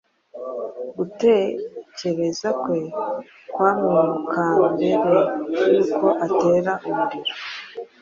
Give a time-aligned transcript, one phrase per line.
[0.97, 2.79] Gutekereza kwe
[3.53, 5.19] kumwukambere
[5.69, 7.33] yuko atera umuriro